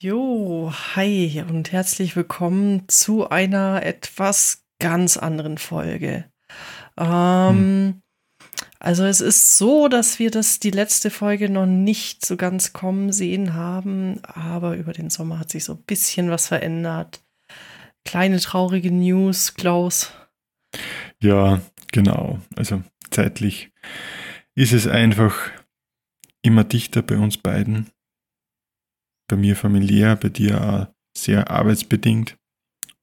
Jo, 0.00 0.72
hi 0.94 1.42
und 1.48 1.72
herzlich 1.72 2.14
willkommen 2.14 2.88
zu 2.88 3.30
einer 3.30 3.82
etwas 3.82 4.64
ganz 4.78 5.16
anderen 5.16 5.58
Folge. 5.58 6.24
Ähm, 6.96 7.48
hm. 7.48 8.02
Also 8.78 9.02
es 9.02 9.20
ist 9.20 9.58
so, 9.58 9.88
dass 9.88 10.20
wir 10.20 10.30
das 10.30 10.60
die 10.60 10.70
letzte 10.70 11.10
Folge 11.10 11.50
noch 11.50 11.66
nicht 11.66 12.24
so 12.24 12.36
ganz 12.36 12.72
kommen 12.72 13.10
sehen 13.10 13.54
haben, 13.54 14.22
aber 14.22 14.76
über 14.76 14.92
den 14.92 15.10
Sommer 15.10 15.40
hat 15.40 15.50
sich 15.50 15.64
so 15.64 15.72
ein 15.72 15.82
bisschen 15.82 16.30
was 16.30 16.46
verändert. 16.46 17.20
Kleine 18.04 18.38
traurige 18.38 18.92
News, 18.92 19.54
Klaus. 19.54 20.12
Ja, 21.20 21.60
genau. 21.90 22.38
Also 22.54 22.84
zeitlich 23.10 23.72
ist 24.54 24.72
es 24.72 24.86
einfach 24.86 25.50
immer 26.42 26.62
dichter 26.62 27.02
bei 27.02 27.18
uns 27.18 27.36
beiden. 27.36 27.90
Bei 29.28 29.36
mir 29.36 29.56
familiär, 29.56 30.16
bei 30.16 30.30
dir 30.30 30.60
auch 30.60 30.86
sehr 31.16 31.50
arbeitsbedingt. 31.50 32.36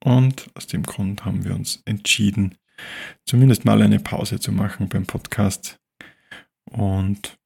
Und 0.04 0.50
aus 0.54 0.66
dem 0.66 0.82
Grund 0.82 1.24
haben 1.24 1.44
wir 1.44 1.54
uns 1.54 1.82
entschieden, 1.84 2.56
zumindest 3.24 3.64
mal 3.64 3.80
eine 3.80 3.98
Pause 3.98 4.38
zu 4.38 4.52
machen 4.52 4.88
beim 4.88 5.06
Podcast 5.06 5.78
und 6.70 7.38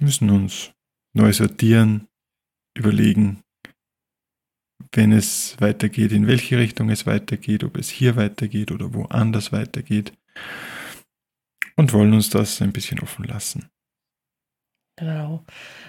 müssen 0.00 0.30
uns 0.30 0.72
neu 1.12 1.32
sortieren, 1.32 2.06
überlegen, 2.76 3.42
wenn 4.92 5.12
es 5.12 5.56
weitergeht, 5.60 6.12
in 6.12 6.26
welche 6.26 6.58
Richtung 6.58 6.90
es 6.90 7.06
weitergeht, 7.06 7.64
ob 7.64 7.76
es 7.76 7.88
hier 7.88 8.16
weitergeht 8.16 8.72
oder 8.72 8.94
woanders 8.94 9.52
weitergeht 9.52 10.12
und 11.76 11.92
wollen 11.92 12.12
uns 12.12 12.30
das 12.30 12.60
ein 12.62 12.72
bisschen 12.72 13.00
offen 13.00 13.24
lassen. 13.24 13.70
Genau. 15.00 15.42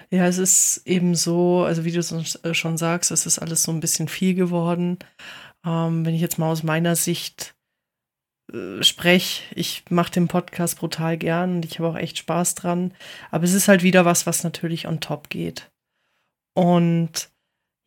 Ja, 0.10 0.26
es 0.26 0.38
ist 0.38 0.88
eben 0.88 1.16
so, 1.16 1.64
also 1.64 1.84
wie 1.84 1.92
du 1.92 2.00
äh, 2.00 2.54
schon 2.54 2.78
sagst, 2.78 3.12
es 3.12 3.26
ist 3.26 3.40
alles 3.40 3.64
so 3.64 3.72
ein 3.74 3.82
bisschen 3.82 4.08
viel 4.08 4.36
geworden. 4.36 5.00
Ähm, 5.66 6.06
wenn 6.06 6.16
ich 6.16 6.22
jetzt 6.22 6.40
mal 6.40 6.50
aus 6.50 6.64
meiner 6.64 6.96
Sicht 6.96 7.54
äh, 8.54 8.82
spreche, 8.82 9.44
ich 9.54 9.84
mache 9.90 10.14
den 10.14 10.30
Podcast 10.30 10.80
brutal 10.80 11.18
gern 11.18 11.56
und 11.58 11.66
ich 11.66 11.78
habe 11.80 11.90
auch 11.90 11.98
echt 11.98 12.20
Spaß 12.20 12.56
dran. 12.56 12.94
Aber 13.32 13.44
es 13.44 13.54
ist 13.54 13.68
halt 13.68 13.84
wieder 13.84 14.06
was, 14.06 14.26
was 14.26 14.46
natürlich 14.46 14.88
on 14.88 15.02
top 15.02 15.30
geht. 15.30 15.70
Und 16.56 17.30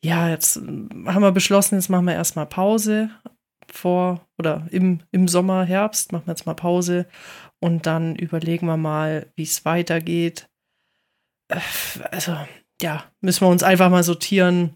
ja, 0.05 0.28
jetzt 0.28 0.59
äh, 0.59 0.61
haben 0.61 1.22
wir 1.22 1.33
beschlossen, 1.33 1.77
jetzt 1.77 1.88
machen 1.88 2.06
wir 2.06 2.14
erstmal 2.14 2.47
Pause 2.47 3.09
vor 3.72 4.28
oder 4.38 4.66
im, 4.70 5.00
im 5.11 5.27
Sommer, 5.27 5.64
Herbst 5.64 6.12
machen 6.12 6.27
wir 6.27 6.33
jetzt 6.33 6.44
mal 6.44 6.53
Pause 6.53 7.06
und 7.61 7.86
dann 7.86 8.14
überlegen 8.14 8.66
wir 8.66 8.77
mal, 8.77 9.33
wie 9.36 9.44
es 9.44 9.64
weitergeht. 9.64 10.50
Also, 12.11 12.37
ja, 12.81 13.05
müssen 13.20 13.42
wir 13.42 13.48
uns 13.48 13.62
einfach 13.62 13.91
mal 13.91 14.03
sortieren, 14.03 14.75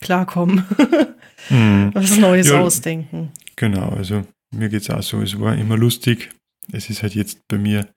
klarkommen, 0.00 0.64
mhm. 1.50 1.90
was 1.94 2.16
Neues 2.16 2.48
ja, 2.48 2.60
ausdenken. 2.60 3.32
Genau, 3.56 3.90
also 3.90 4.26
mir 4.50 4.68
geht 4.68 4.82
es 4.82 4.90
auch 4.90 5.02
so, 5.02 5.20
es 5.22 5.38
war 5.38 5.56
immer 5.56 5.76
lustig. 5.76 6.30
Es 6.72 6.90
ist 6.90 7.02
halt 7.02 7.14
jetzt 7.14 7.46
bei 7.48 7.58
mir, 7.58 7.88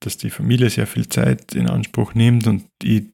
dass 0.00 0.16
die 0.16 0.30
Familie 0.30 0.70
sehr 0.70 0.86
viel 0.86 1.08
Zeit 1.08 1.54
in 1.54 1.68
Anspruch 1.68 2.14
nimmt 2.14 2.46
und 2.46 2.66
ich 2.82 3.04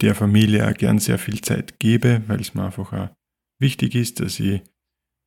der 0.00 0.14
Familie 0.14 0.68
auch 0.68 0.74
gern 0.74 0.98
sehr 0.98 1.18
viel 1.18 1.40
Zeit 1.40 1.78
gebe, 1.80 2.22
weil 2.28 2.40
es 2.40 2.54
mir 2.54 2.64
einfach 2.64 2.92
auch 2.92 3.08
wichtig 3.58 3.94
ist, 3.94 4.20
dass 4.20 4.38
ich 4.38 4.62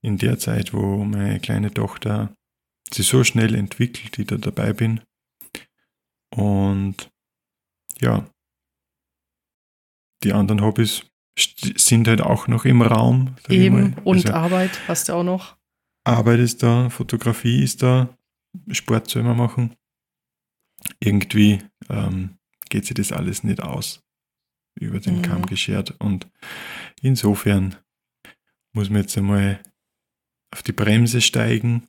in 0.02 0.18
der 0.18 0.40
Zeit, 0.40 0.74
wo 0.74 1.04
meine 1.04 1.40
kleine 1.40 1.74
Tochter 1.74 2.34
sich 2.94 3.08
so 3.08 3.24
schnell 3.24 3.54
entwickelt, 3.56 4.18
ich 4.18 4.28
da 4.28 4.38
dabei 4.38 4.74
bin. 4.74 5.02
Und 6.34 7.12
ja, 8.02 8.26
die 10.24 10.34
anderen 10.34 10.62
Hobbys 10.62 11.04
sind 11.38 12.08
halt 12.08 12.22
auch 12.22 12.48
noch 12.48 12.66
im 12.66 12.82
Raum. 12.82 13.36
Eben, 13.50 13.96
und 14.04 14.26
also, 14.26 14.34
Arbeit 14.34 14.88
hast 14.88 15.10
du 15.10 15.14
auch 15.14 15.24
noch. 15.24 15.58
Arbeit 16.04 16.40
ist 16.40 16.64
da, 16.64 16.90
Fotografie 16.90 17.64
ist 17.64 17.82
da, 17.84 18.16
Sport 18.72 19.10
soll 19.10 19.24
man 19.24 19.38
machen. 19.38 19.76
Irgendwie 21.00 21.60
ähm, 21.90 22.38
geht 22.70 22.86
sich 22.86 22.96
das 22.96 23.12
alles 23.12 23.44
nicht 23.44 23.62
aus, 23.62 24.04
über 24.80 25.00
den 25.00 25.18
mhm. 25.18 25.22
Kamm 25.22 25.46
geschert. 25.46 25.92
Und 26.00 26.28
insofern 27.02 27.76
muss 28.74 28.90
man 28.90 29.02
jetzt 29.02 29.18
einmal 29.18 29.62
auf 30.54 30.64
die 30.64 30.74
Bremse 30.74 31.22
steigen 31.22 31.88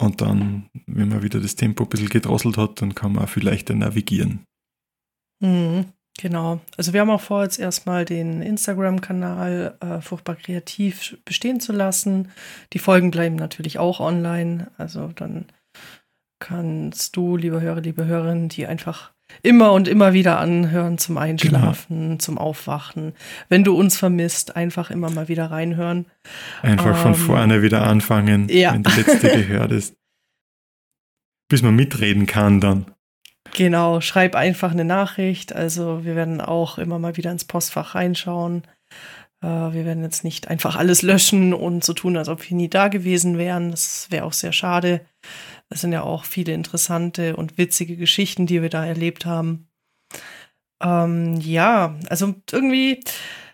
und 0.00 0.20
dann, 0.20 0.70
wenn 0.86 1.08
man 1.08 1.22
wieder 1.22 1.40
das 1.40 1.56
Tempo 1.56 1.84
ein 1.84 1.90
bisschen 1.90 2.08
gedrosselt 2.08 2.56
hat, 2.56 2.80
dann 2.80 2.94
kann 2.94 3.12
man 3.12 3.24
auch 3.24 3.28
viel 3.28 3.44
leichter 3.44 3.74
navigieren. 3.74 4.44
Mhm. 5.40 5.86
Genau. 6.20 6.60
Also 6.76 6.92
wir 6.92 7.00
haben 7.00 7.10
auch 7.10 7.20
vor, 7.20 7.44
jetzt 7.44 7.60
erstmal 7.60 8.04
den 8.04 8.42
Instagram-Kanal 8.42 9.76
äh, 9.80 10.00
Furchtbar 10.00 10.34
Kreativ 10.34 11.16
bestehen 11.24 11.60
zu 11.60 11.72
lassen. 11.72 12.32
Die 12.72 12.80
Folgen 12.80 13.12
bleiben 13.12 13.36
natürlich 13.36 13.78
auch 13.78 14.00
online. 14.00 14.68
Also 14.76 15.12
dann 15.14 15.46
kannst 16.40 17.16
du, 17.16 17.36
liebe 17.36 17.60
Hörer, 17.60 17.80
liebe 17.80 18.04
Hörerinnen, 18.04 18.48
die 18.48 18.66
einfach 18.66 19.12
immer 19.42 19.72
und 19.72 19.86
immer 19.86 20.12
wieder 20.12 20.38
anhören 20.38 20.98
zum 20.98 21.18
Einschlafen, 21.18 22.00
genau. 22.00 22.18
zum 22.18 22.38
Aufwachen. 22.38 23.12
Wenn 23.48 23.62
du 23.62 23.76
uns 23.76 23.96
vermisst, 23.96 24.56
einfach 24.56 24.90
immer 24.90 25.10
mal 25.10 25.28
wieder 25.28 25.50
reinhören. 25.50 26.06
Einfach 26.62 26.96
ähm, 26.96 27.02
von 27.02 27.14
vorne 27.14 27.62
wieder 27.62 27.86
anfangen, 27.86 28.48
ja. 28.48 28.72
wenn 28.72 28.82
die 28.82 28.90
letzte 28.90 29.30
gehört 29.30 29.70
ist. 29.70 29.94
Bis 31.48 31.62
man 31.62 31.76
mitreden 31.76 32.26
kann 32.26 32.60
dann. 32.60 32.86
Genau, 33.58 34.00
schreib 34.00 34.36
einfach 34.36 34.70
eine 34.70 34.84
Nachricht. 34.84 35.52
Also 35.52 36.04
wir 36.04 36.14
werden 36.14 36.40
auch 36.40 36.78
immer 36.78 37.00
mal 37.00 37.16
wieder 37.16 37.32
ins 37.32 37.44
Postfach 37.44 37.96
reinschauen. 37.96 38.62
Äh, 39.42 39.48
wir 39.48 39.84
werden 39.84 40.04
jetzt 40.04 40.22
nicht 40.22 40.46
einfach 40.46 40.76
alles 40.76 41.02
löschen 41.02 41.52
und 41.52 41.82
so 41.82 41.92
tun, 41.92 42.16
als 42.16 42.28
ob 42.28 42.48
wir 42.48 42.56
nie 42.56 42.68
da 42.70 42.86
gewesen 42.86 43.36
wären. 43.36 43.72
Das 43.72 44.12
wäre 44.12 44.26
auch 44.26 44.32
sehr 44.32 44.52
schade. 44.52 45.04
Es 45.70 45.80
sind 45.80 45.90
ja 45.92 46.02
auch 46.02 46.24
viele 46.24 46.52
interessante 46.52 47.34
und 47.34 47.58
witzige 47.58 47.96
Geschichten, 47.96 48.46
die 48.46 48.62
wir 48.62 48.70
da 48.70 48.86
erlebt 48.86 49.26
haben. 49.26 49.66
Ähm, 50.80 51.40
ja, 51.40 51.96
also 52.08 52.36
irgendwie, 52.52 53.00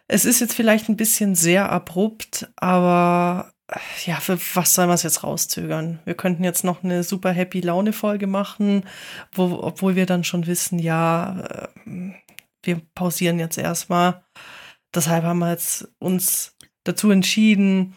es 0.06 0.26
ist 0.26 0.40
jetzt 0.40 0.52
vielleicht 0.52 0.90
ein 0.90 0.98
bisschen 0.98 1.34
sehr 1.34 1.72
abrupt, 1.72 2.52
aber 2.56 3.53
ja, 4.04 4.20
für 4.20 4.38
was 4.54 4.74
soll 4.74 4.86
man 4.86 4.94
es 4.94 5.02
jetzt 5.02 5.22
rauszögern? 5.22 6.00
Wir 6.04 6.14
könnten 6.14 6.44
jetzt 6.44 6.64
noch 6.64 6.84
eine 6.84 7.02
super 7.02 7.32
Happy 7.32 7.60
Laune 7.60 7.92
Folge 7.92 8.26
machen, 8.26 8.84
wo, 9.32 9.58
obwohl 9.62 9.96
wir 9.96 10.06
dann 10.06 10.24
schon 10.24 10.46
wissen, 10.46 10.78
ja, 10.78 11.70
äh, 11.86 12.12
wir 12.62 12.80
pausieren 12.94 13.38
jetzt 13.38 13.58
erstmal. 13.58 14.24
Deshalb 14.94 15.24
haben 15.24 15.38
wir 15.38 15.50
jetzt 15.50 15.88
uns 15.98 16.56
dazu 16.84 17.10
entschieden, 17.10 17.96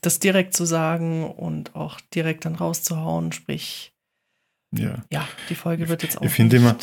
das 0.00 0.18
direkt 0.18 0.54
zu 0.54 0.64
sagen 0.64 1.30
und 1.30 1.74
auch 1.74 2.00
direkt 2.14 2.44
dann 2.44 2.56
rauszuhauen. 2.56 3.32
Sprich, 3.32 3.94
ja, 4.72 5.02
ja 5.10 5.26
die 5.48 5.54
Folge 5.54 5.88
wird 5.88 6.02
jetzt 6.02 6.18
auch. 6.18 6.22
Ich 6.22 6.32
finde 6.32 6.56
immer, 6.56 6.76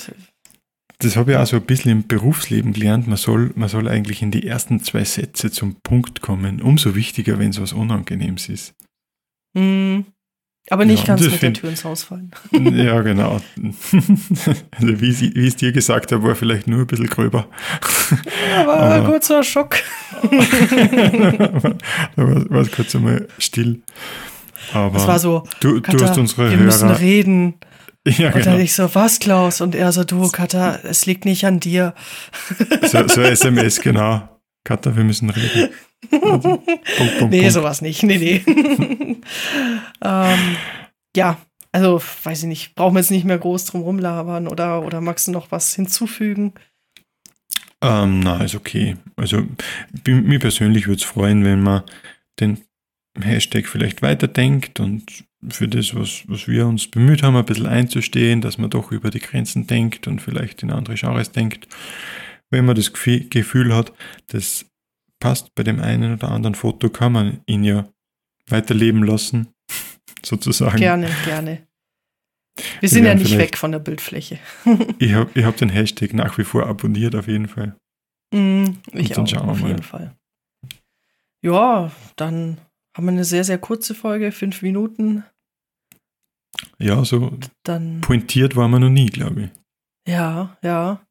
das 1.01 1.15
habe 1.15 1.31
ich 1.31 1.37
auch 1.37 1.45
so 1.47 1.57
ein 1.57 1.63
bisschen 1.63 1.91
im 1.91 2.07
Berufsleben 2.07 2.73
gelernt. 2.73 3.07
Man 3.07 3.17
soll, 3.17 3.51
man 3.55 3.69
soll 3.69 3.87
eigentlich 3.87 4.21
in 4.21 4.31
die 4.31 4.45
ersten 4.47 4.83
zwei 4.83 5.03
Sätze 5.03 5.51
zum 5.51 5.75
Punkt 5.81 6.21
kommen. 6.21 6.61
Umso 6.61 6.95
wichtiger, 6.95 7.39
wenn 7.39 7.49
es 7.49 7.59
was 7.59 7.73
Unangenehmes 7.73 8.49
ist. 8.49 8.73
Mm, 9.53 10.01
aber 10.69 10.85
nicht 10.85 11.07
ja, 11.07 11.15
ganz 11.15 11.21
mit 11.29 11.41
der 11.41 11.53
Tür 11.53 11.69
ins 11.71 11.83
Haus 11.83 12.03
fallen. 12.03 12.31
Ja, 12.51 13.01
genau. 13.01 13.41
Also 13.57 15.01
wie, 15.01 15.19
wie 15.19 15.41
ich 15.41 15.47
es 15.47 15.55
dir 15.55 15.71
gesagt 15.71 16.11
habe, 16.11 16.23
war 16.23 16.35
vielleicht 16.35 16.67
nur 16.67 16.81
ein 16.81 16.87
bisschen 16.87 17.07
gröber. 17.07 17.47
Ja, 18.51 18.67
war 18.67 18.93
ein 18.93 19.05
kurzer 19.05 19.43
Schock. 19.43 19.77
da 20.21 20.29
war 22.15 22.61
es 22.61 22.71
kurz 22.71 22.95
einmal 22.95 23.27
still. 23.39 23.81
Aber 24.73 24.97
es 24.97 25.07
war 25.07 25.19
so, 25.19 25.43
du, 25.59 25.81
Katha, 25.81 25.97
du 25.97 26.05
hast 26.05 26.17
unsere 26.17 26.49
wir 26.49 26.57
Hörer. 26.57 26.65
müssen 26.65 26.89
reden. 26.91 27.55
Ja, 28.07 28.27
und 28.27 28.33
genau. 28.33 28.45
dann 28.45 28.59
ich 28.59 28.73
so, 28.73 28.93
was, 28.95 29.19
Klaus? 29.19 29.61
Und 29.61 29.75
er 29.75 29.91
so, 29.91 30.03
du, 30.03 30.27
Katha, 30.29 30.79
es 30.83 31.05
liegt 31.05 31.25
nicht 31.25 31.45
an 31.45 31.59
dir. 31.59 31.93
So, 32.87 33.07
so 33.07 33.21
SMS, 33.21 33.79
genau. 33.79 34.27
Katha, 34.63 34.95
wir 34.95 35.03
müssen 35.03 35.29
reden. 35.29 35.69
Also, 36.11 36.57
Punkt, 36.57 37.19
Punkt, 37.19 37.31
nee, 37.31 37.41
Punkt. 37.41 37.53
sowas 37.53 37.81
nicht. 37.81 38.01
Nee, 38.01 38.17
nee. 38.17 38.41
ähm, 40.03 40.57
ja, 41.15 41.37
also, 41.71 42.01
weiß 42.23 42.43
ich 42.43 42.47
nicht, 42.47 42.75
brauchen 42.75 42.95
wir 42.95 43.01
jetzt 43.01 43.11
nicht 43.11 43.25
mehr 43.25 43.37
groß 43.37 43.65
drum 43.65 43.81
rumlabern 43.81 44.47
oder, 44.47 44.83
oder 44.83 44.99
magst 44.99 45.27
du 45.27 45.31
noch 45.31 45.51
was 45.51 45.73
hinzufügen? 45.75 46.53
Ähm, 47.81 48.19
na, 48.21 48.43
ist 48.43 48.55
okay. 48.55 48.97
Also, 49.15 49.43
mir 50.07 50.39
persönlich 50.39 50.87
würde 50.87 51.01
es 51.01 51.03
freuen, 51.03 51.43
wenn 51.43 51.61
man 51.61 51.83
den 52.39 52.63
Hashtag 53.19 53.67
vielleicht 53.67 54.01
weiterdenkt 54.01 54.79
und 54.79 55.23
für 55.49 55.67
das, 55.67 55.95
was, 55.95 56.23
was 56.27 56.47
wir 56.47 56.67
uns 56.67 56.89
bemüht 56.89 57.23
haben, 57.23 57.35
ein 57.35 57.45
bisschen 57.45 57.65
einzustehen, 57.65 58.41
dass 58.41 58.57
man 58.57 58.69
doch 58.69 58.91
über 58.91 59.09
die 59.09 59.19
Grenzen 59.19 59.67
denkt 59.67 60.07
und 60.07 60.21
vielleicht 60.21 60.63
in 60.63 60.71
andere 60.71 60.95
Genres 60.95 61.31
denkt. 61.31 61.67
Wenn 62.49 62.65
man 62.65 62.75
das 62.75 62.93
Gefühl 62.93 63.73
hat, 63.73 63.93
das 64.27 64.65
passt 65.19 65.55
bei 65.55 65.63
dem 65.63 65.79
einen 65.79 66.13
oder 66.13 66.29
anderen 66.29 66.55
Foto, 66.55 66.89
kann 66.89 67.13
man 67.13 67.41
ihn 67.45 67.63
ja 67.63 67.87
weiterleben 68.47 69.03
lassen, 69.03 69.47
sozusagen. 70.25 70.77
Gerne, 70.77 71.09
gerne. 71.25 71.67
Wir 72.79 72.89
sind 72.89 73.05
ja, 73.05 73.15
nicht 73.15 73.37
weg 73.37 73.57
von 73.57 73.71
der 73.71 73.79
Bildfläche. 73.79 74.37
ich 74.99 75.13
habe 75.13 75.31
ich 75.39 75.45
hab 75.45 75.55
den 75.57 75.69
Hashtag 75.69 76.13
nach 76.13 76.37
wie 76.37 76.43
vor 76.43 76.67
abonniert, 76.67 77.15
auf 77.15 77.27
jeden 77.27 77.47
Fall. 77.47 77.75
Mm, 78.33 78.71
ich 78.93 79.17
auch, 79.17 79.47
auf 79.47 79.61
jeden 79.61 79.83
Fall. 79.83 80.15
ja, 81.41 81.91
dann 82.17 82.57
haben 82.95 83.05
wir 83.05 83.11
eine 83.11 83.23
sehr, 83.23 83.43
sehr 83.43 83.57
kurze 83.57 83.95
Folge, 83.95 84.31
fünf 84.31 84.61
Minuten. 84.61 85.23
Ja, 86.81 87.03
so 87.05 87.37
Dann, 87.63 88.01
pointiert 88.01 88.55
waren 88.55 88.71
wir 88.71 88.79
noch 88.79 88.89
nie, 88.89 89.07
glaube 89.07 89.43
ich. 89.43 89.49
ja, 90.11 90.57
ja. 90.61 91.05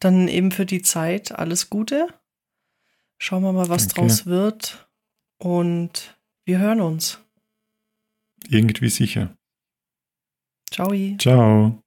Dann 0.00 0.26
eben 0.28 0.52
für 0.52 0.64
die 0.64 0.80
Zeit 0.80 1.32
alles 1.32 1.68
Gute. 1.68 2.08
Schauen 3.18 3.42
wir 3.42 3.52
mal, 3.52 3.68
was 3.68 3.88
Danke. 3.88 4.00
draus 4.00 4.26
wird. 4.26 4.88
Und 5.38 6.18
wir 6.46 6.58
hören 6.58 6.80
uns. 6.80 7.20
Irgendwie 8.48 8.88
sicher. 8.88 9.36
Ciao. 10.70 10.92
Ciao. 11.18 11.82